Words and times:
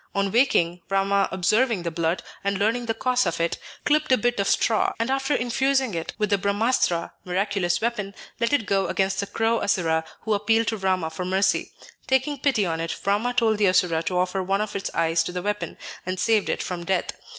On 0.15 0.31
waking, 0.31 0.81
Rama, 0.89 1.29
observing 1.31 1.83
the 1.83 1.91
blood, 1.91 2.23
and 2.43 2.57
learning 2.57 2.87
the 2.87 2.95
cause 2.95 3.27
of 3.27 3.39
it, 3.39 3.59
clipped 3.85 4.11
a 4.11 4.17
bit 4.17 4.39
of 4.39 4.47
straw, 4.47 4.93
and, 4.97 5.11
after 5.11 5.35
infusing 5.35 5.93
it 5.93 6.13
with 6.17 6.31
the 6.31 6.39
Brahma 6.39 6.69
astra 6.69 7.13
(miraculous 7.23 7.81
weapon), 7.81 8.15
let 8.39 8.51
it 8.51 8.65
go 8.65 8.87
against 8.87 9.19
the 9.19 9.27
crow 9.27 9.61
Asura, 9.61 10.03
who 10.21 10.33
appealed 10.33 10.65
to 10.69 10.77
Rama 10.77 11.11
for 11.11 11.23
mercy. 11.23 11.71
Taking 12.07 12.39
pity 12.39 12.65
on 12.65 12.79
it, 12.81 12.95
Rama 13.05 13.31
told 13.31 13.59
the 13.59 13.67
Asura 13.69 14.01
to 14.05 14.17
offer 14.17 14.41
one 14.41 14.59
of 14.61 14.75
its 14.75 14.89
eyes 14.95 15.21
to 15.23 15.31
the 15.31 15.43
weapon, 15.43 15.77
and 16.03 16.19
saved 16.19 16.49
it 16.49 16.63
from 16.63 16.83
death. 16.83 17.11